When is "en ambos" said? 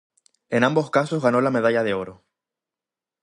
0.49-0.89